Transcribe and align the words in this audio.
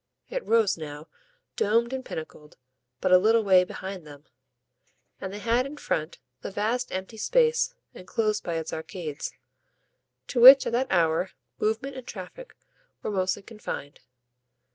It 0.31 0.43
rose 0.43 0.79
now, 0.79 1.07
domed 1.55 1.93
and 1.93 2.03
pinnacled, 2.03 2.57
but 3.01 3.11
a 3.11 3.19
little 3.19 3.43
way 3.43 3.63
behind 3.63 4.03
them, 4.07 4.23
and 5.19 5.31
they 5.31 5.37
had 5.37 5.67
in 5.67 5.77
front 5.77 6.17
the 6.41 6.49
vast 6.49 6.91
empty 6.91 7.17
space, 7.17 7.75
enclosed 7.93 8.43
by 8.43 8.55
its 8.55 8.73
arcades, 8.73 9.31
to 10.25 10.41
which 10.41 10.65
at 10.65 10.71
that 10.71 10.87
hour 10.91 11.29
movement 11.59 11.95
and 11.97 12.07
traffic 12.07 12.55
were 13.03 13.11
mostly 13.11 13.43
confined. 13.43 13.99